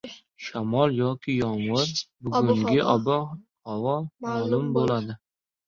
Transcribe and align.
Shamol 0.43 0.93
yoki 0.99 1.33
yomg‘ir: 1.41 1.91
bugungi 2.31 2.81
ob-havo 2.95 3.95
ma’lum 4.27 4.77
bo‘ldi 4.83 5.21